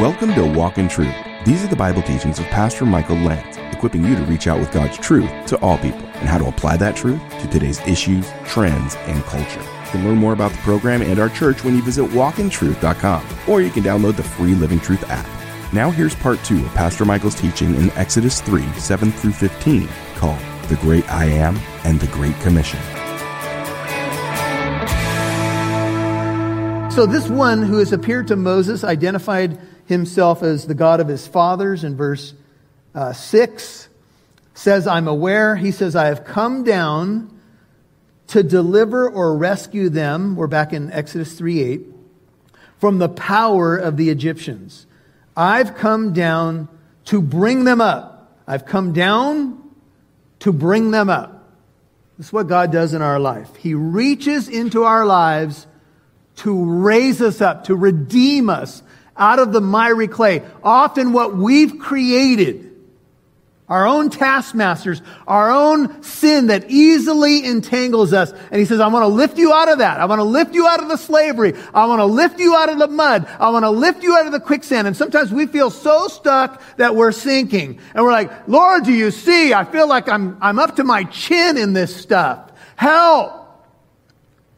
[0.00, 1.14] Welcome to Walk in Truth.
[1.46, 4.70] These are the Bible teachings of Pastor Michael Lance, equipping you to reach out with
[4.70, 8.94] God's truth to all people and how to apply that truth to today's issues, trends,
[9.06, 9.62] and culture.
[9.62, 13.62] You can learn more about the program and our church when you visit walkintruth.com, or
[13.62, 15.26] you can download the free Living Truth app.
[15.72, 20.38] Now here's part two of Pastor Michael's teaching in Exodus 3, 7 through 15, called
[20.68, 22.80] The Great I Am and the Great Commission.
[26.90, 31.26] So this one who has appeared to Moses identified himself as the God of his
[31.26, 32.34] fathers in verse
[32.94, 33.88] uh, 6
[34.54, 35.56] says, I'm aware.
[35.56, 37.30] He says, I have come down
[38.28, 40.36] to deliver or rescue them.
[40.36, 41.86] We're back in Exodus 3 8
[42.78, 44.86] from the power of the Egyptians.
[45.36, 46.68] I've come down
[47.06, 48.34] to bring them up.
[48.46, 49.62] I've come down
[50.40, 51.52] to bring them up.
[52.16, 53.54] This is what God does in our life.
[53.56, 55.66] He reaches into our lives
[56.36, 58.82] to raise us up, to redeem us
[59.18, 60.42] out of the miry clay.
[60.62, 62.62] Often what we've created,
[63.68, 68.32] our own taskmasters, our own sin that easily entangles us.
[68.50, 69.98] And he says, I want to lift you out of that.
[69.98, 71.54] I want to lift you out of the slavery.
[71.74, 73.26] I want to lift you out of the mud.
[73.40, 74.86] I want to lift you out of the quicksand.
[74.86, 77.80] And sometimes we feel so stuck that we're sinking.
[77.94, 79.52] And we're like, Lord, do you see?
[79.52, 82.52] I feel like I'm, I'm up to my chin in this stuff.
[82.76, 83.45] Help!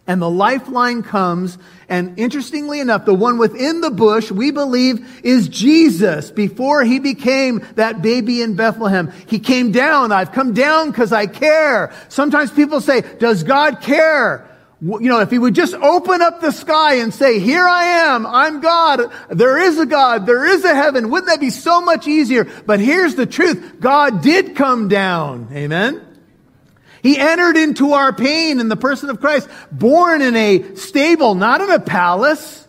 [0.09, 5.49] And the lifeline comes, and interestingly enough, the one within the bush, we believe, is
[5.49, 9.13] Jesus before he became that baby in Bethlehem.
[9.27, 10.11] He came down.
[10.11, 11.93] I've come down because I care.
[12.09, 14.49] Sometimes people say, does God care?
[14.81, 18.27] You know, if he would just open up the sky and say, here I am,
[18.27, 22.07] I'm God, there is a God, there is a heaven, wouldn't that be so much
[22.07, 22.45] easier?
[22.65, 23.79] But here's the truth.
[23.79, 25.49] God did come down.
[25.53, 26.08] Amen?
[27.03, 31.61] He entered into our pain in the person of Christ, born in a stable, not
[31.61, 32.67] in a palace,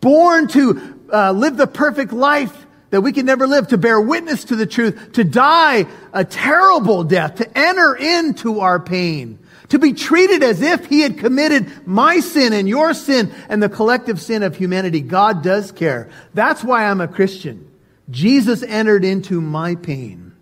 [0.00, 4.44] born to uh, live the perfect life that we can never live, to bear witness
[4.44, 9.92] to the truth, to die a terrible death, to enter into our pain, to be
[9.92, 14.42] treated as if he had committed my sin and your sin and the collective sin
[14.42, 15.00] of humanity.
[15.00, 16.10] God does care.
[16.34, 17.70] That's why I'm a Christian.
[18.10, 20.32] Jesus entered into my pain.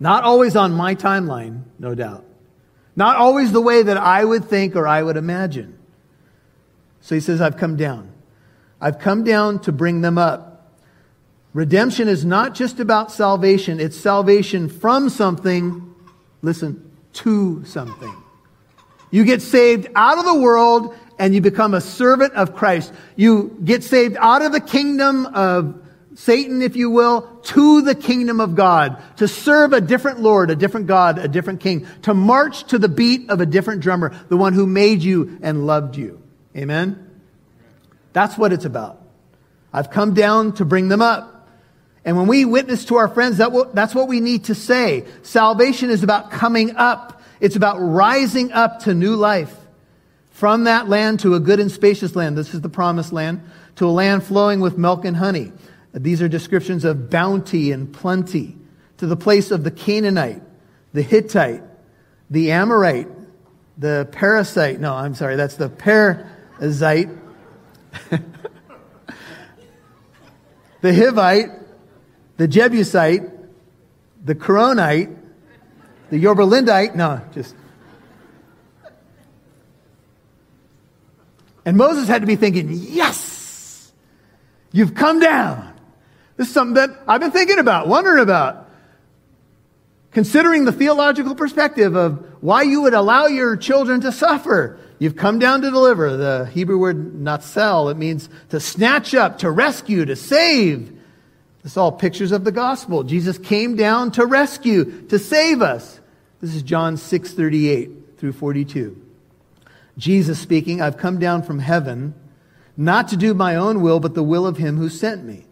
[0.00, 2.24] Not always on my timeline, no doubt.
[2.94, 5.78] Not always the way that I would think or I would imagine.
[7.00, 8.12] So he says, I've come down.
[8.80, 10.48] I've come down to bring them up.
[11.54, 15.94] Redemption is not just about salvation, it's salvation from something,
[16.40, 18.14] listen, to something.
[19.10, 22.92] You get saved out of the world and you become a servant of Christ.
[23.16, 25.81] You get saved out of the kingdom of
[26.14, 30.56] Satan, if you will, to the kingdom of God, to serve a different Lord, a
[30.56, 34.36] different God, a different king, to march to the beat of a different drummer, the
[34.36, 36.22] one who made you and loved you.
[36.56, 37.10] Amen?
[38.12, 39.00] That's what it's about.
[39.72, 41.48] I've come down to bring them up.
[42.04, 45.06] And when we witness to our friends, that that's what we need to say.
[45.22, 47.22] Salvation is about coming up.
[47.40, 49.56] It's about rising up to new life.
[50.30, 52.36] From that land to a good and spacious land.
[52.36, 53.42] This is the promised land.
[53.76, 55.52] To a land flowing with milk and honey.
[55.92, 58.56] These are descriptions of bounty and plenty
[58.98, 60.42] to the place of the Canaanite,
[60.92, 61.62] the Hittite,
[62.30, 63.08] the Amorite,
[63.76, 64.80] the Parasite.
[64.80, 67.10] No, I'm sorry, that's the Parasite.
[70.80, 71.62] the Hivite,
[72.38, 73.22] the Jebusite,
[74.24, 75.10] the Coronite,
[76.10, 76.94] the Yorbalindite.
[76.94, 77.54] No, just.
[81.64, 83.92] And Moses had to be thinking, yes,
[84.72, 85.71] you've come down.
[86.42, 88.68] This is something that I've been thinking about, wondering about.
[90.10, 94.76] Considering the theological perspective of why you would allow your children to suffer.
[94.98, 96.16] You've come down to deliver.
[96.16, 100.98] The Hebrew word natsel, it means to snatch up, to rescue, to save.
[101.62, 103.04] This all pictures of the gospel.
[103.04, 106.00] Jesus came down to rescue, to save us.
[106.40, 109.00] This is John 6, 38 through 42.
[109.96, 112.14] Jesus speaking, I've come down from heaven,
[112.76, 115.46] not to do my own will, but the will of him who sent me.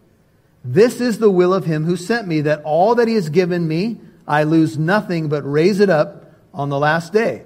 [0.63, 3.67] This is the will of him who sent me, that all that he has given
[3.67, 7.43] me, I lose nothing, but raise it up on the last day.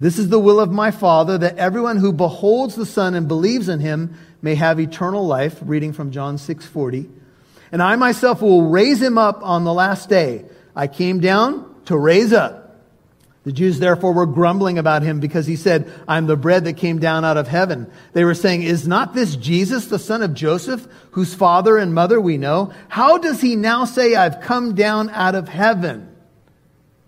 [0.00, 3.68] This is the will of my Father, that everyone who beholds the Son and believes
[3.68, 5.58] in him may have eternal life.
[5.62, 7.08] Reading from John 6:40.
[7.72, 10.44] And I myself will raise him up on the last day.
[10.76, 12.63] I came down to raise up
[13.44, 16.98] the Jews therefore were grumbling about him because he said, I'm the bread that came
[16.98, 17.90] down out of heaven.
[18.14, 22.18] They were saying, is not this Jesus, the son of Joseph, whose father and mother
[22.18, 22.72] we know?
[22.88, 26.08] How does he now say, I've come down out of heaven?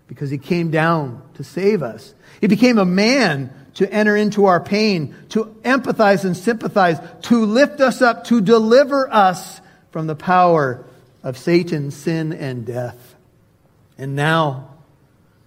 [0.07, 2.13] Because he came down to save us.
[2.39, 7.81] He became a man to enter into our pain, to empathize and sympathize, to lift
[7.81, 10.85] us up, to deliver us from the power
[11.23, 13.15] of Satan, sin, and death.
[13.97, 14.69] And now,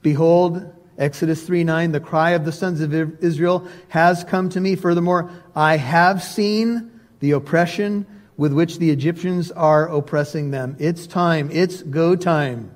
[0.03, 2.95] behold, Exodus 3 9, the cry of the sons of
[3.25, 4.77] Israel has come to me.
[4.77, 8.07] Furthermore, I have seen the oppression
[8.37, 10.77] with which the Egyptians are oppressing them.
[10.79, 11.49] It's time.
[11.51, 12.71] It's go time.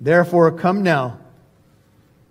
[0.00, 1.18] Therefore, come now.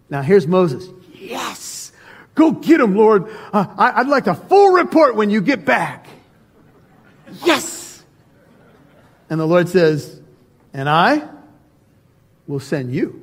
[0.09, 0.87] Now, here's Moses.
[1.13, 1.91] Yes!
[2.35, 3.29] Go get him, Lord.
[3.51, 6.07] Uh, I, I'd like a full report when you get back.
[7.43, 8.03] Yes!
[9.29, 10.21] And the Lord says,
[10.73, 11.27] And I
[12.47, 13.22] will send you.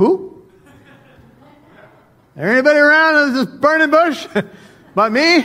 [0.00, 0.46] Who?
[2.34, 4.26] There anybody around this burning bush?
[4.94, 5.44] but me?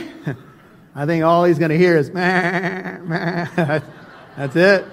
[0.94, 3.80] I think all he's going to hear is, meh, meh.
[4.34, 4.86] That's it.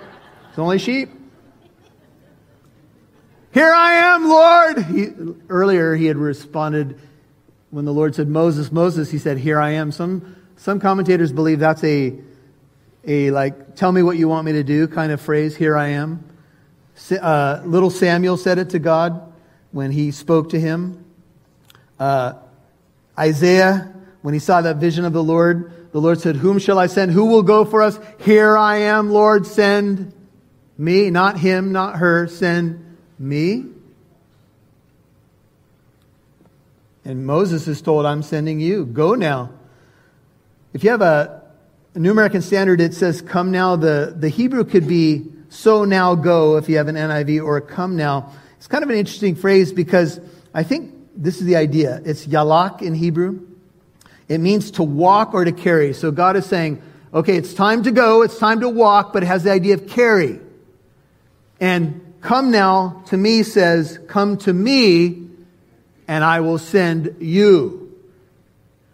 [0.50, 1.12] It's only sheep.
[3.54, 4.84] Here I am, Lord.
[4.84, 5.08] He,
[5.48, 7.00] earlier, he had responded
[7.70, 9.94] when the Lord said, Moses, Moses, he said, Here I am.
[9.94, 12.20] Some, some commentators believe that's a,
[13.06, 15.92] a, like, tell me what you want me to do kind of phrase, Here I
[15.92, 16.30] am.
[17.10, 19.33] Uh, little Samuel said it to God
[19.74, 21.04] when he spoke to him.
[22.00, 22.34] Uh,
[23.20, 26.88] Isaiah, when he saw that vision of the Lord, the Lord said, Whom shall I
[26.88, 27.12] send?
[27.12, 28.00] Who will go for us?
[28.20, 30.14] Here I am, Lord, send
[30.78, 31.10] me.
[31.10, 33.66] Not him, not her, send me?
[37.06, 38.86] And Moses is told, I'm sending you.
[38.86, 39.52] Go now.
[40.74, 41.44] If you have a,
[41.94, 43.76] a, New American Standard, it says, come now.
[43.76, 47.98] The, the Hebrew could be, so now go, if you have an NIV, or come
[47.98, 48.32] now.
[48.64, 50.20] It's kind of an interesting phrase because
[50.54, 52.02] I think this is the idea.
[52.06, 53.46] It's yalak in Hebrew.
[54.30, 55.94] It means to walk or to carry.
[55.94, 56.82] So God is saying,
[57.14, 59.88] okay, it's time to go, it's time to walk, but it has the idea of
[59.88, 60.40] carry.
[61.60, 65.28] And Come now to me says, Come to me,
[66.08, 68.00] and I will send you.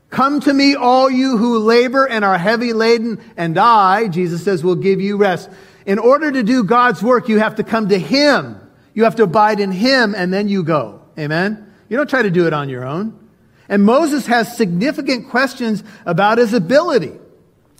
[0.09, 4.63] Come to me, all you who labor and are heavy laden, and I, Jesus says,
[4.63, 5.47] will give you rest.
[5.85, 8.59] In order to do God's work, you have to come to Him.
[8.99, 10.99] You have to abide in Him, and then you go.
[11.17, 11.73] Amen?
[11.87, 13.17] You don't try to do it on your own.
[13.69, 17.13] And Moses has significant questions about his ability.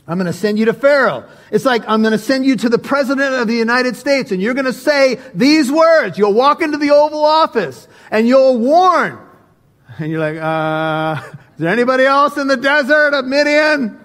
[0.08, 1.28] I'm going to send you to Pharaoh.
[1.52, 4.42] It's like I'm going to send you to the President of the United States and
[4.42, 6.18] you're going to say these words.
[6.18, 9.20] You'll walk into the Oval Office and you'll warn.
[9.98, 14.00] And you're like, uh, is there anybody else in the desert of Midian?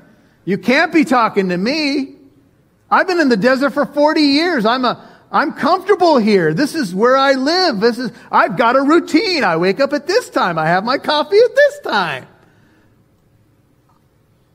[0.44, 2.16] You can't be talking to me.
[2.90, 4.66] I've been in the desert for 40 years.
[4.66, 6.54] I'm a, I'm comfortable here.
[6.54, 7.80] This is where I live.
[7.80, 9.42] This is, I've got a routine.
[9.42, 10.60] I wake up at this time.
[10.60, 12.28] I have my coffee at this time.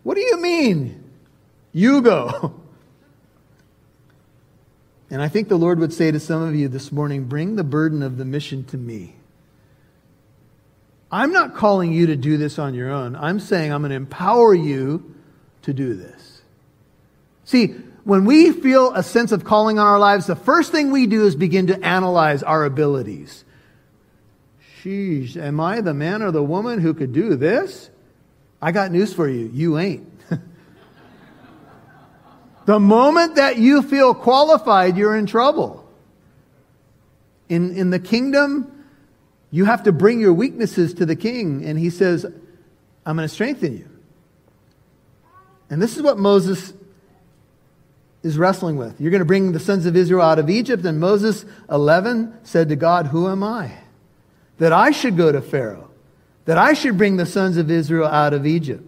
[0.04, 1.04] What do you mean?
[1.74, 2.56] You go.
[5.12, 7.64] And I think the Lord would say to some of you this morning bring the
[7.64, 9.16] burden of the mission to me.
[11.12, 13.16] I'm not calling you to do this on your own.
[13.16, 15.16] I'm saying I'm going to empower you
[15.64, 16.44] to do this.
[17.44, 17.75] See,
[18.10, 21.28] when we feel a sense of calling on our lives, the first thing we do
[21.28, 23.46] is begin to analyze our abilities.
[24.82, 27.92] Sheesh, am I the man or the woman who could do this?
[28.60, 29.52] I got news for you.
[29.54, 30.10] You ain't.
[32.66, 35.90] The moment that you feel qualified, you're in trouble.
[37.48, 38.86] In, in the kingdom,
[39.50, 42.26] you have to bring your weaknesses to the king, and he says,
[43.08, 43.90] I'm going to strengthen you.
[45.72, 46.74] And this is what Moses
[48.24, 49.00] is wrestling with.
[49.00, 50.86] You're going to bring the sons of Israel out of Egypt.
[50.86, 53.72] And Moses 11 said to God, Who am I?
[54.58, 55.90] That I should go to Pharaoh,
[56.46, 58.86] that I should bring the sons of Israel out of Egypt.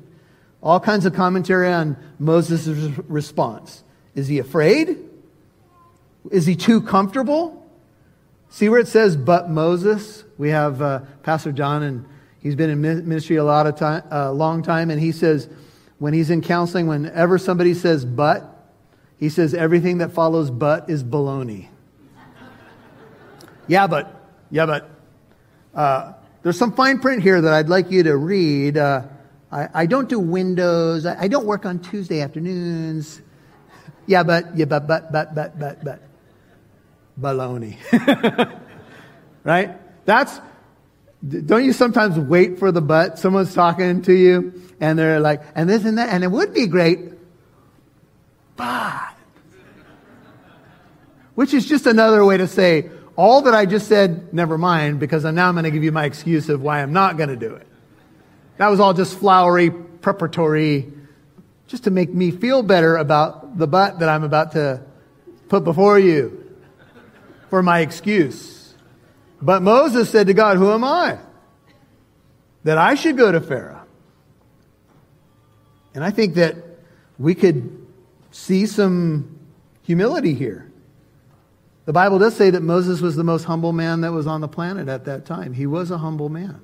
[0.61, 2.67] All kinds of commentary on Moses'
[3.07, 3.83] response.
[4.13, 4.97] Is he afraid?
[6.29, 7.65] Is he too comfortable?
[8.49, 10.23] See where it says, but Moses?
[10.37, 12.05] We have uh, Pastor John, and
[12.41, 15.47] he's been in ministry a lot of time, a uh, long time, and he says,
[15.99, 18.50] when he's in counseling, whenever somebody says but,
[19.21, 21.67] he says everything that follows but is baloney.
[23.67, 24.89] yeah, but, yeah, but,
[25.75, 28.77] uh, there's some fine print here that I'd like you to read.
[28.77, 29.03] Uh,
[29.51, 31.05] I, I, don't do windows.
[31.05, 33.21] I, I, don't work on Tuesday afternoons.
[34.07, 36.01] Yeah, but, yeah, but, but, but, but, but, but.
[37.21, 37.77] Baloney.
[39.43, 39.77] right?
[40.05, 40.41] That's,
[41.23, 43.19] don't you sometimes wait for the but?
[43.19, 46.65] Someone's talking to you and they're like, and this and that, and it would be
[46.65, 47.10] great,
[48.61, 49.15] but.
[51.33, 55.23] Which is just another way to say, all that I just said, never mind, because
[55.23, 57.55] now I'm going to give you my excuse of why I'm not going to do
[57.55, 57.67] it.
[58.57, 60.91] That was all just flowery, preparatory,
[61.67, 64.83] just to make me feel better about the butt that I'm about to
[65.49, 66.45] put before you
[67.49, 68.75] for my excuse.
[69.41, 71.17] But Moses said to God, Who am I?
[72.63, 73.81] That I should go to Pharaoh.
[75.95, 76.55] And I think that
[77.17, 77.80] we could
[78.31, 79.39] see some
[79.83, 80.71] humility here.
[81.85, 84.47] The Bible does say that Moses was the most humble man that was on the
[84.47, 85.53] planet at that time.
[85.53, 86.61] He was a humble man.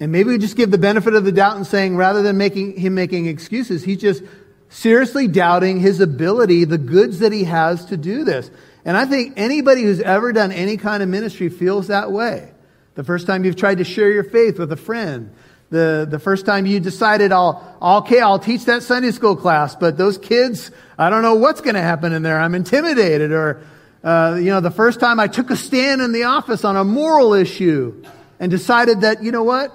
[0.00, 2.76] And maybe we just give the benefit of the doubt and saying, rather than making
[2.76, 4.22] him making excuses, he's just
[4.68, 8.50] seriously doubting his ability, the goods that he has to do this.
[8.84, 12.50] And I think anybody who's ever done any kind of ministry feels that way.
[12.96, 15.32] The first time you've tried to share your faith with a friend,
[15.74, 19.98] the, the first time you decided, I'll, okay, I'll teach that Sunday school class, but
[19.98, 22.38] those kids, I don't know what's going to happen in there.
[22.38, 23.32] I'm intimidated.
[23.32, 23.60] Or,
[24.04, 26.84] uh, you know, the first time I took a stand in the office on a
[26.84, 28.04] moral issue
[28.38, 29.74] and decided that, you know what?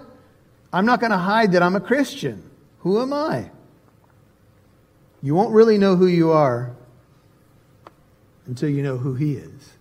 [0.72, 2.50] I'm not going to hide that I'm a Christian.
[2.79, 3.51] Who am I?
[5.22, 6.74] You won't really know who you are
[8.48, 9.74] until you know who He is.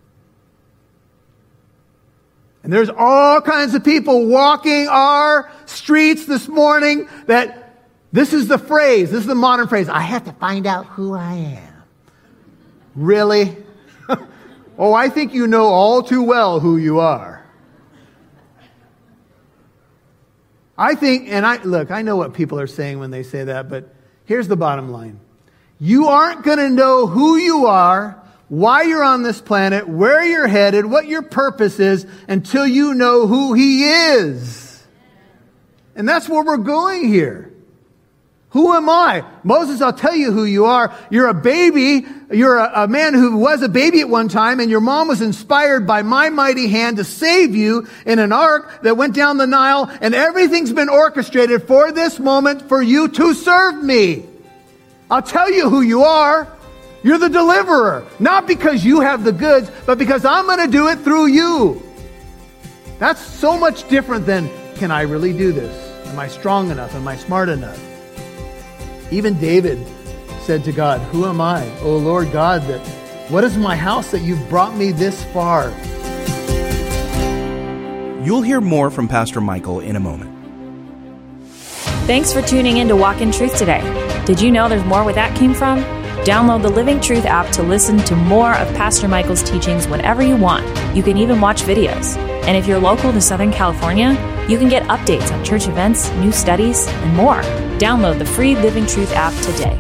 [2.69, 7.81] And there's all kinds of people walking our streets this morning that
[8.13, 11.15] this is the phrase, this is the modern phrase I have to find out who
[11.15, 11.73] I am.
[12.95, 13.57] Really?
[14.79, 17.43] oh, I think you know all too well who you are.
[20.77, 23.71] I think, and I look, I know what people are saying when they say that,
[23.71, 23.95] but
[24.27, 25.21] here's the bottom line.
[25.81, 30.47] You aren't going to know who you are, why you're on this planet, where you're
[30.47, 34.83] headed, what your purpose is until you know who He is.
[35.95, 37.53] And that's where we're going here.
[38.51, 39.25] Who am I?
[39.45, 40.97] Moses, I'll tell you who you are.
[41.11, 42.07] You're a baby.
[42.31, 45.21] You're a, a, man who was a baby at one time, and your mom was
[45.21, 49.47] inspired by my mighty hand to save you in an ark that went down the
[49.47, 54.25] Nile, and everything's been orchestrated for this moment for you to serve me.
[55.11, 56.49] I'll tell you who you are.
[57.03, 58.07] You're the deliverer.
[58.19, 61.83] Not because you have the goods, but because I'm going to do it through you.
[62.99, 66.07] That's so much different than can I really do this?
[66.09, 66.95] Am I strong enough?
[66.95, 67.81] Am I smart enough?
[69.13, 69.87] Even David
[70.43, 72.81] said to God, Who am I, O Lord God, that
[73.31, 75.71] what is my house that you've brought me this far?
[78.25, 80.35] You'll hear more from Pastor Michael in a moment.
[82.07, 83.83] Thanks for tuning in to Walk in Truth today.
[84.27, 85.98] Did you know there's more where that came from?
[86.25, 90.37] Download the Living Truth app to listen to more of Pastor Michael's teachings whenever you
[90.37, 90.67] want.
[90.95, 92.17] You can even watch videos.
[92.47, 94.11] And if you're local to Southern California,
[94.49, 97.41] you can get updates on church events, new studies, and more.
[97.79, 99.79] Download the free Living Truth app today.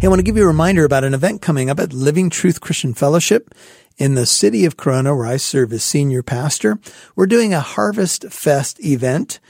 [0.00, 2.30] Hey, I want to give you a reminder about an event coming up at Living
[2.30, 3.54] Truth Christian Fellowship
[3.98, 6.78] in the city of Corona, where I serve as senior pastor.
[7.14, 9.40] We're doing a Harvest Fest event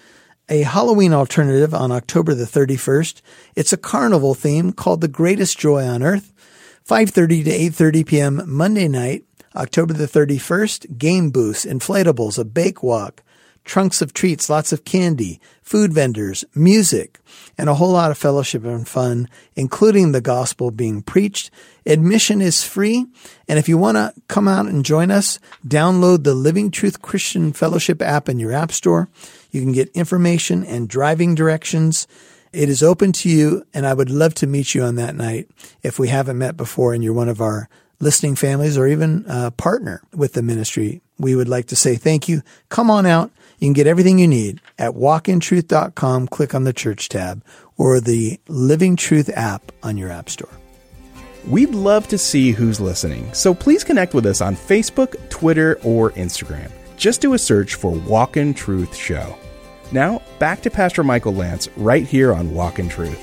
[0.50, 3.22] a Halloween alternative on October the 31st.
[3.54, 6.32] It's a carnival theme called The Greatest Joy on Earth.
[6.86, 8.42] 5.30 to 8.30 p.m.
[8.46, 13.22] Monday night, October the 31st, game booths, inflatables, a bake walk,
[13.64, 17.20] trunks of treats, lots of candy, food vendors, music,
[17.56, 21.50] and a whole lot of fellowship and fun, including the gospel being preached.
[21.86, 23.06] Admission is free.
[23.46, 27.52] And if you want to come out and join us, download the Living Truth Christian
[27.52, 29.08] Fellowship app in your app store.
[29.50, 32.06] You can get information and driving directions.
[32.52, 35.48] It is open to you, and I would love to meet you on that night
[35.82, 37.68] if we haven't met before and you're one of our
[38.00, 41.00] listening families or even a partner with the ministry.
[41.18, 42.42] We would like to say thank you.
[42.68, 43.30] Come on out.
[43.58, 46.28] You can get everything you need at walkintruth.com.
[46.28, 47.44] Click on the church tab
[47.76, 50.48] or the Living Truth app on your app store.
[51.46, 56.10] We'd love to see who's listening, so please connect with us on Facebook, Twitter, or
[56.12, 56.70] Instagram.
[57.00, 59.34] Just do a search for Walk in Truth Show.
[59.90, 63.18] Now, back to Pastor Michael Lance right here on Walk in Truth.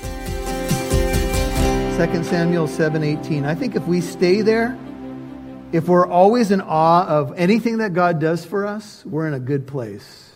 [1.96, 3.44] 2 Samuel 7:18.
[3.44, 4.76] I think if we stay there,
[5.70, 9.38] if we're always in awe of anything that God does for us, we're in a
[9.38, 10.32] good place.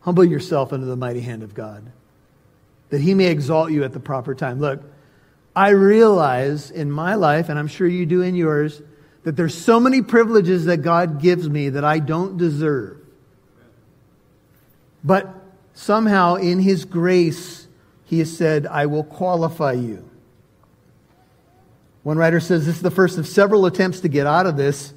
[0.00, 1.82] Humble yourself under the mighty hand of God,
[2.88, 4.60] that he may exalt you at the proper time.
[4.60, 4.80] Look,
[5.54, 8.80] I realize in my life, and I'm sure you do in yours,
[9.24, 12.98] that there's so many privileges that God gives me that I don't deserve.
[15.04, 15.28] But
[15.74, 17.66] somehow in His grace,
[18.04, 20.08] He has said, I will qualify you.
[22.02, 24.94] One writer says this is the first of several attempts to get out of this,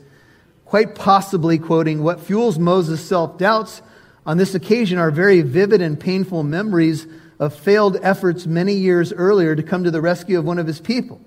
[0.66, 3.82] quite possibly quoting what fuels Moses' self doubts
[4.26, 7.08] on this occasion are very vivid and painful memories
[7.40, 10.80] of failed efforts many years earlier to come to the rescue of one of his
[10.80, 11.20] people.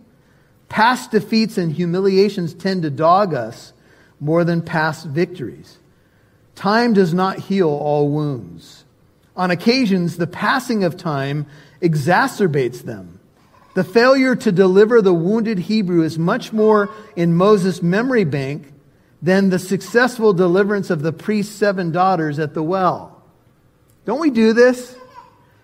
[0.75, 3.73] Past defeats and humiliations tend to dog us
[4.19, 5.79] more than past victories.
[6.57, 8.83] Time does not heal all wounds.
[9.37, 11.47] On occasions, the passing of time
[11.81, 13.21] exacerbates them.
[13.77, 18.73] The failure to deliver the wounded Hebrew is much more in Moses' memory bank
[19.23, 23.23] than the successful deliverance of the priest's seven daughters at the well.
[24.07, 24.97] Don't we do this?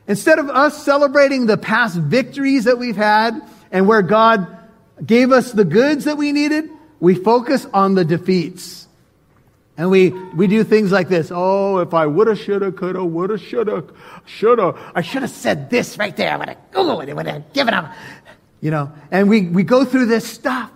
[0.07, 4.59] Instead of us celebrating the past victories that we've had and where God
[5.05, 8.87] gave us the goods that we needed, we focus on the defeats.
[9.77, 11.31] And we, we do things like this.
[11.35, 13.85] Oh, if I woulda, shoulda, coulda, woulda, shoulda,
[14.27, 14.75] shoulda.
[14.95, 16.33] I should have said this right there.
[16.33, 17.95] I would have, oh, I would have given up.
[18.61, 20.71] You know, and we, we go through this stuff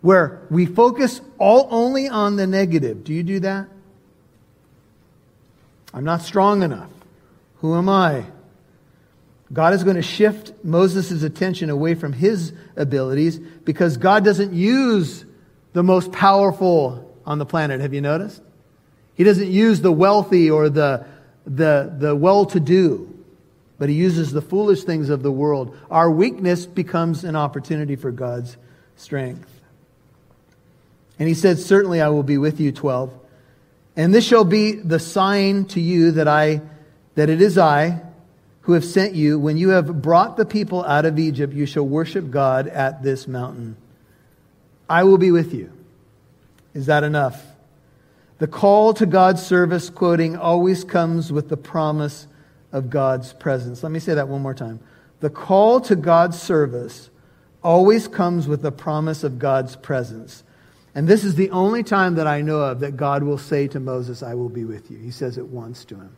[0.00, 3.04] where we focus all only on the negative.
[3.04, 3.68] Do you do that?
[5.92, 6.90] I'm not strong enough.
[7.56, 8.24] Who am I?
[9.52, 15.24] God is going to shift Moses' attention away from his abilities because God doesn't use
[15.72, 17.80] the most powerful on the planet.
[17.80, 18.42] Have you noticed?
[19.14, 21.06] He doesn't use the wealthy or the,
[21.46, 23.14] the, the well to do,
[23.78, 25.76] but he uses the foolish things of the world.
[25.90, 28.56] Our weakness becomes an opportunity for God's
[28.96, 29.50] strength.
[31.18, 33.12] And he said, Certainly I will be with you, 12.
[33.96, 36.60] And this shall be the sign to you that I,
[37.14, 38.02] that it is I
[38.64, 39.38] who have sent you.
[39.38, 43.28] When you have brought the people out of Egypt, you shall worship God at this
[43.28, 43.76] mountain.
[44.88, 45.70] I will be with you.
[46.72, 47.44] Is that enough?
[48.38, 52.26] The call to God's service, quoting, always comes with the promise
[52.72, 53.82] of God's presence.
[53.82, 54.80] Let me say that one more time.
[55.20, 57.10] The call to God's service
[57.62, 60.42] always comes with the promise of God's presence.
[60.94, 63.80] And this is the only time that I know of that God will say to
[63.80, 64.98] Moses, I will be with you.
[64.98, 66.16] He says it once to him.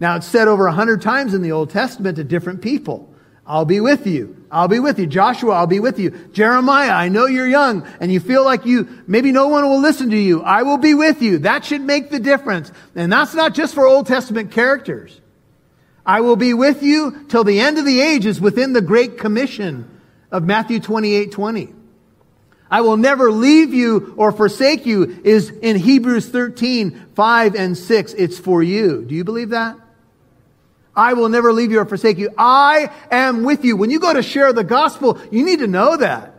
[0.00, 3.12] Now, it's said over a hundred times in the Old Testament to different people.
[3.48, 4.44] I'll be with you.
[4.50, 5.06] I'll be with you.
[5.06, 6.10] Joshua, I'll be with you.
[6.32, 10.10] Jeremiah, I know you're young and you feel like you, maybe no one will listen
[10.10, 10.42] to you.
[10.42, 11.38] I will be with you.
[11.38, 12.70] That should make the difference.
[12.94, 15.18] And that's not just for Old Testament characters.
[16.04, 19.88] I will be with you till the end of the ages within the Great Commission
[20.30, 21.74] of Matthew 28, 20.
[22.70, 28.12] I will never leave you or forsake you is in Hebrews 13, 5 and 6.
[28.12, 29.04] It's for you.
[29.04, 29.78] Do you believe that?
[30.98, 32.30] I will never leave you or forsake you.
[32.36, 33.76] I am with you.
[33.76, 36.34] When you go to share the gospel, you need to know that.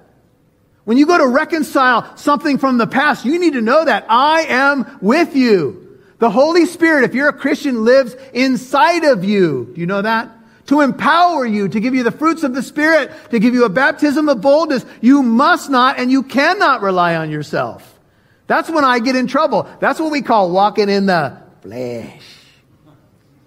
[0.84, 4.41] When you go to reconcile something from the past, you need to know that I
[4.50, 6.02] am with you.
[6.17, 9.72] The Holy Spirit, if you're a Christian, lives inside of you.
[9.74, 10.36] Do you know that?
[10.65, 13.69] to empower you, to give you the fruits of the Spirit, to give you a
[13.69, 14.86] baptism of boldness.
[15.02, 18.00] You must not and you cannot rely on yourself.
[18.45, 19.67] That's when I get in trouble.
[19.80, 22.38] That's what we call walking in the flesh.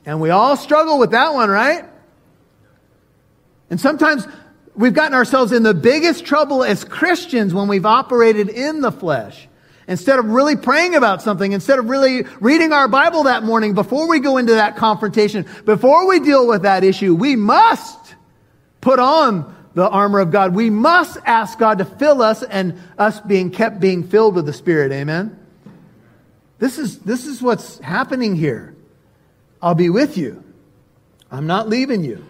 [0.05, 1.85] And we all struggle with that one, right?
[3.71, 4.27] And sometimes
[4.75, 9.49] we've gotten ourselves in the biggest trouble as Christians when we've operated in the flesh.
[9.89, 14.09] Instead of really praying about something, instead of really reading our Bible that morning before
[14.09, 18.15] we go into that confrontation, before we deal with that issue, we must
[18.81, 20.55] put on the armor of God.
[20.55, 24.53] We must ask God to fill us and us being kept being filled with the
[24.53, 24.93] Spirit.
[24.93, 25.39] Amen.
[26.59, 28.77] This is, this is what's happening here.
[29.63, 30.43] I'll be with you.
[31.31, 32.27] I'm not leaving you.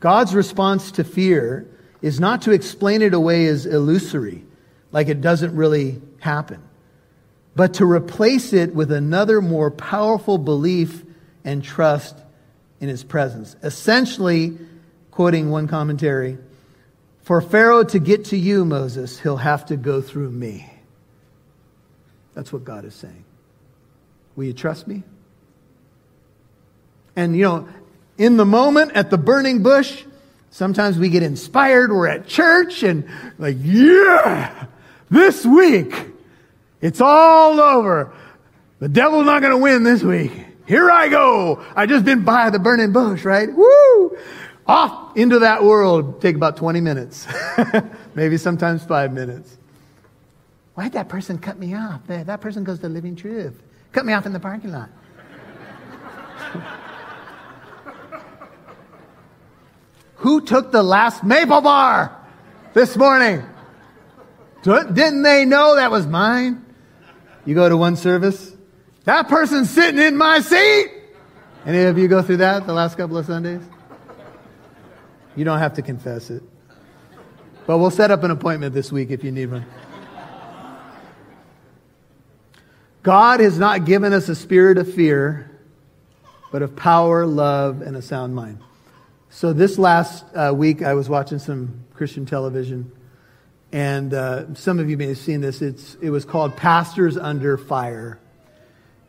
[0.00, 1.66] God's response to fear
[2.02, 4.44] is not to explain it away as illusory
[4.92, 6.62] like it doesn't really happen,
[7.54, 11.04] but to replace it with another more powerful belief
[11.44, 12.16] and trust
[12.80, 13.56] in his presence.
[13.62, 14.58] Essentially,
[15.10, 16.38] quoting one commentary,
[17.22, 20.70] for Pharaoh to get to you, Moses, he'll have to go through me.
[22.34, 23.24] That's what God is saying.
[24.36, 25.02] Will you trust me?
[27.16, 27.68] And, you know,
[28.18, 30.04] in the moment at the burning bush,
[30.50, 31.90] sometimes we get inspired.
[31.90, 34.66] We're at church and, like, yeah,
[35.10, 35.94] this week,
[36.80, 38.12] it's all over.
[38.78, 40.32] The devil's not going to win this week.
[40.66, 41.64] Here I go.
[41.74, 43.48] I just been by the burning bush, right?
[43.50, 44.18] Woo!
[44.66, 46.20] Off into that world.
[46.20, 47.26] Take about 20 minutes.
[48.14, 49.56] Maybe sometimes five minutes.
[50.74, 52.02] Why'd that person cut me off?
[52.08, 53.62] That person goes to Living Truth.
[53.92, 54.90] Cut me off in the parking lot.
[60.16, 62.16] Who took the last maple bar
[62.74, 63.42] this morning?
[64.62, 66.64] Didn't they know that was mine?
[67.44, 68.52] You go to one service,
[69.04, 70.90] that person's sitting in my seat.
[71.64, 73.62] Any of you go through that the last couple of Sundays?
[75.36, 76.42] You don't have to confess it.
[77.66, 79.66] But we'll set up an appointment this week if you need one.
[83.02, 85.50] God has not given us a spirit of fear,
[86.50, 88.58] but of power, love, and a sound mind.
[89.28, 92.92] So this last uh, week, I was watching some Christian television
[93.72, 95.60] and uh, some of you may have seen this.
[95.60, 98.18] It's, it was called Pastors Under Fire.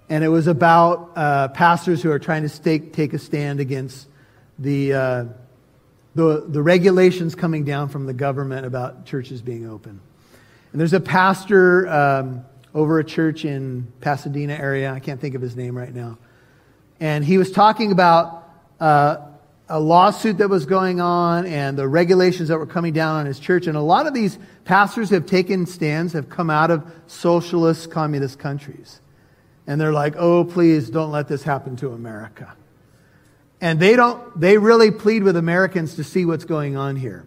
[0.10, 4.08] And it was about uh, pastors who are trying to stake, take a stand against
[4.58, 5.26] the, uh,
[6.16, 10.02] the, the regulations coming down from the government about churches being open.
[10.72, 14.92] And there's a pastor um, over a church in Pasadena area.
[14.92, 16.18] I can't think of his name right now.
[17.00, 18.50] and he was talking about
[18.80, 19.18] uh,
[19.70, 23.40] a lawsuit that was going on and the regulations that were coming down on his
[23.40, 23.68] church.
[23.68, 28.40] And a lot of these pastors have taken stands, have come out of socialist, communist
[28.40, 29.02] countries.
[29.66, 32.54] And they're like, oh, please don't let this happen to America.
[33.60, 37.26] And they don't, they really plead with Americans to see what's going on here.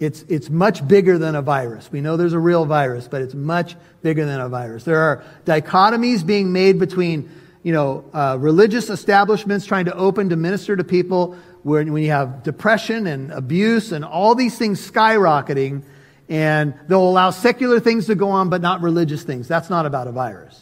[0.00, 1.90] It's, it's much bigger than a virus.
[1.92, 4.84] We know there's a real virus, but it's much bigger than a virus.
[4.84, 7.30] There are dichotomies being made between
[7.64, 12.10] you know, uh, religious establishments trying to open to minister to people when, when you
[12.10, 15.82] have depression and abuse and all these things skyrocketing,
[16.28, 19.48] and they'll allow secular things to go on, but not religious things.
[19.48, 20.60] That's not about a virus.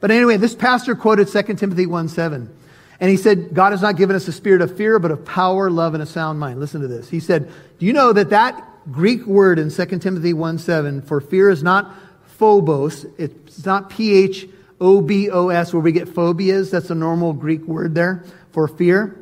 [0.00, 2.58] But anyway, this pastor quoted 2 Timothy 1 7.
[2.98, 5.70] And he said, God has not given us a spirit of fear, but of power,
[5.70, 6.60] love, and a sound mind.
[6.60, 7.10] Listen to this.
[7.10, 11.20] He said, Do you know that that Greek word in 2 Timothy 1 7 for
[11.20, 14.48] fear is not phobos, it's not P H
[14.82, 16.72] O B O S, where we get phobias.
[16.72, 19.18] That's a normal Greek word there for fear.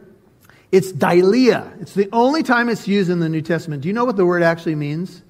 [0.72, 1.80] It's deilia.
[1.82, 3.82] It's the only time it's used in the New Testament.
[3.82, 5.22] Do you know what the word actually means?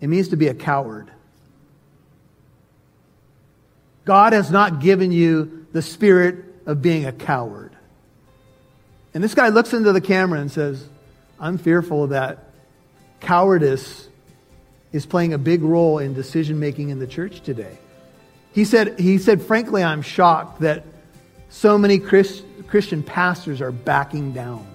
[0.00, 1.10] It means to be a coward.
[4.04, 7.76] God has not given you the spirit of being a coward.
[9.14, 10.84] And this guy looks into the camera and says,
[11.38, 12.50] I'm fearful that
[13.20, 14.08] cowardice
[14.92, 17.78] is playing a big role in decision making in the church today.
[18.52, 20.84] He said, he said, frankly, I'm shocked that
[21.48, 24.66] so many Christ, Christian pastors are backing down.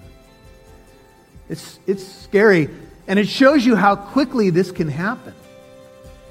[1.49, 2.69] It's, it's scary.
[3.07, 5.33] And it shows you how quickly this can happen.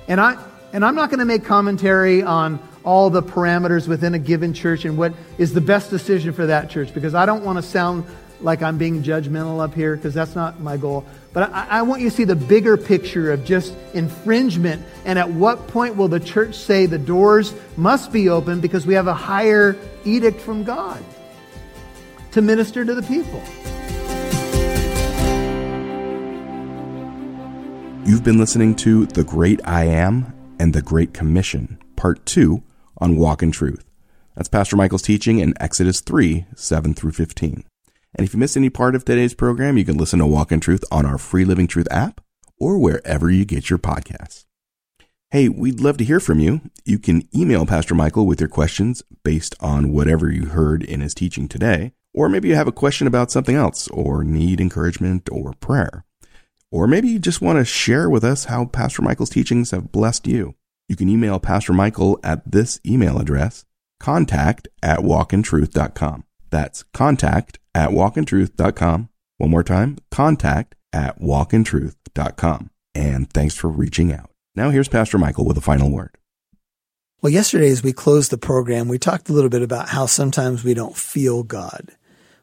[0.08, 4.18] And, I, and I'm not going to make commentary on all the parameters within a
[4.18, 7.56] given church and what is the best decision for that church because I don't want
[7.56, 8.04] to sound
[8.44, 11.04] like I'm being judgmental up here because that's not my goal.
[11.32, 15.30] But I, I, want you to see the bigger picture of just infringement and at
[15.30, 19.14] what point will the church say the doors must be open because we have a
[19.14, 21.02] higher edict from God
[22.32, 23.42] to minister to the people.
[28.06, 32.62] You've been listening to The Great I Am and The Great Commission, Part 2
[32.98, 33.84] on Walk in Truth.
[34.34, 37.64] That's Pastor Michael's teaching in Exodus 3 7 through 15.
[38.14, 40.60] And if you missed any part of today's program, you can listen to Walk in
[40.60, 42.20] Truth on our free Living Truth app
[42.58, 44.44] or wherever you get your podcasts.
[45.30, 46.60] Hey, we'd love to hear from you.
[46.84, 51.12] You can email Pastor Michael with your questions based on whatever you heard in his
[51.12, 51.92] teaching today.
[52.12, 56.04] Or maybe you have a question about something else or need encouragement or prayer.
[56.70, 60.28] Or maybe you just want to share with us how Pastor Michael's teachings have blessed
[60.28, 60.54] you.
[60.88, 63.64] You can email Pastor Michael at this email address,
[63.98, 66.24] contact at walkintruth.com.
[66.54, 69.08] That's contact at walkintruth.com.
[69.38, 72.70] One more time, contact at walkintruth.com.
[72.94, 74.30] And thanks for reaching out.
[74.54, 76.16] Now here's Pastor Michael with a final word.
[77.20, 80.62] Well, yesterday as we closed the program, we talked a little bit about how sometimes
[80.62, 81.90] we don't feel God.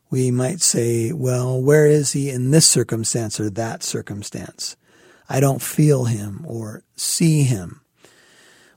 [0.10, 4.76] We might say, well, where is he in this circumstance or that circumstance?
[5.30, 7.80] I don't feel him or see him.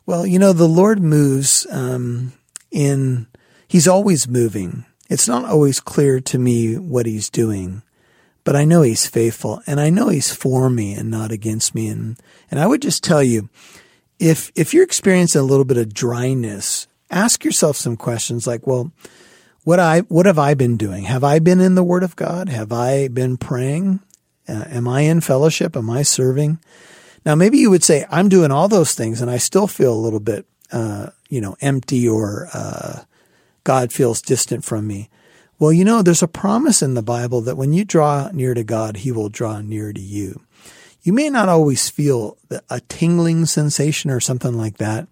[0.07, 2.35] Well, you know, the Lord moves um,
[2.71, 3.27] in,
[3.67, 4.85] he's always moving.
[5.09, 7.83] It's not always clear to me what he's doing,
[8.43, 11.89] but I know he's faithful and I know he's for me and not against me.
[11.89, 12.19] And,
[12.51, 13.49] and I would just tell you,
[14.19, 18.93] if, if you're experiencing a little bit of dryness, ask yourself some questions like, well,
[19.65, 21.05] what I, what have I been doing?
[21.05, 22.49] Have I been in the word of God?
[22.49, 24.01] Have I been praying?
[24.49, 25.77] Uh, am I in fellowship?
[25.77, 26.59] Am I serving?
[27.25, 29.97] Now, maybe you would say, I'm doing all those things and I still feel a
[29.97, 33.01] little bit, uh, you know, empty or, uh,
[33.65, 35.11] God feels distant from me.
[35.59, 38.65] Well, you know, there's a promise in the Bible that when you draw near to
[38.65, 40.43] God, He will draw near to you.
[41.03, 42.39] You may not always feel
[42.71, 45.07] a tingling sensation or something like that,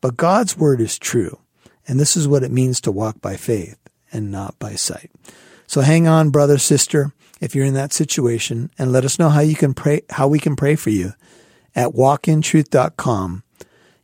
[0.00, 1.38] but God's word is true.
[1.86, 3.78] And this is what it means to walk by faith
[4.12, 5.10] and not by sight.
[5.66, 9.40] So hang on, brother, sister, if you're in that situation and let us know how
[9.40, 11.12] you can pray, how we can pray for you
[11.74, 13.42] at walkintruth.com.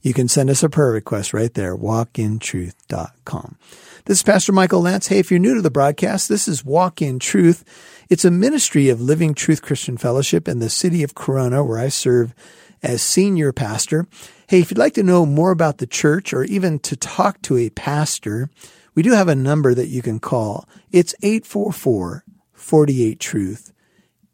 [0.04, 3.56] You can send us a prayer request right there, walkintruth.com.
[4.04, 5.06] This is Pastor Michael Lance.
[5.06, 7.64] Hey, if you're new to the broadcast, this is Walk in Truth.
[8.10, 11.88] It's a ministry of Living Truth Christian Fellowship in the city of Corona, where I
[11.88, 12.34] serve
[12.82, 14.06] as senior pastor.
[14.46, 17.56] Hey, if you'd like to know more about the church or even to talk to
[17.56, 18.50] a pastor,
[18.94, 20.68] we do have a number that you can call.
[20.92, 23.72] It's 844 48 Truth.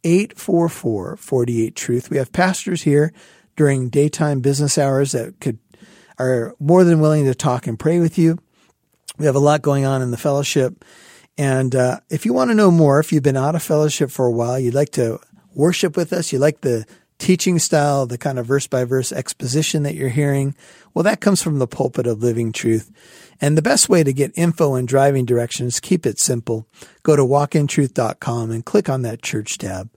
[0.03, 2.11] 844 48 Truth.
[2.11, 3.13] We have pastors here
[3.61, 5.59] during daytime business hours that could
[6.19, 8.39] are more than willing to talk and pray with you.
[9.19, 10.83] We have a lot going on in the fellowship.
[11.37, 14.25] And uh, if you want to know more, if you've been out of fellowship for
[14.25, 15.21] a while, you'd like to
[15.53, 16.87] worship with us, you like the
[17.19, 20.55] teaching style, the kind of verse by verse exposition that you're hearing,
[20.95, 22.91] well, that comes from the pulpit of living truth.
[23.43, 26.67] And the best way to get info and driving directions, keep it simple.
[27.03, 29.91] Go to walkintruth.com and click on that church tab.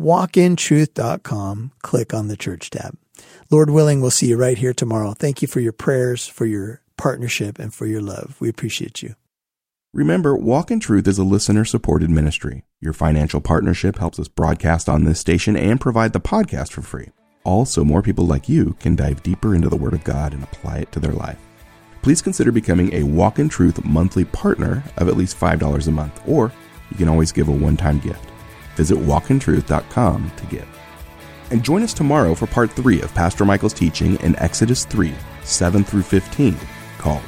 [0.00, 2.96] Walkintruth.com, click on the church tab.
[3.50, 5.12] Lord willing, we'll see you right here tomorrow.
[5.12, 8.36] Thank you for your prayers, for your partnership, and for your love.
[8.40, 9.14] We appreciate you.
[9.92, 12.64] Remember, Walk in Truth is a listener supported ministry.
[12.80, 17.10] Your financial partnership helps us broadcast on this station and provide the podcast for free.
[17.44, 20.78] Also, more people like you can dive deeper into the Word of God and apply
[20.78, 21.38] it to their life.
[22.02, 26.20] Please consider becoming a Walk in Truth monthly partner of at least $5 a month,
[26.26, 26.50] or
[26.90, 28.33] you can always give a one time gift.
[28.76, 30.68] Visit walkintruth.com to give.
[31.50, 35.84] And join us tomorrow for part 3 of Pastor Michael's teaching in Exodus 3 7
[35.84, 36.56] through 15,
[36.98, 37.22] called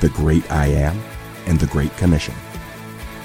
[0.00, 1.00] The Great I Am
[1.46, 2.34] and the Great Commission.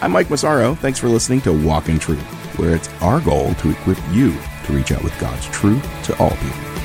[0.01, 0.75] I'm Mike Massaro.
[0.75, 2.21] Thanks for listening to Walk in Truth,
[2.57, 6.29] where it's our goal to equip you to reach out with God's truth to all
[6.29, 6.76] people.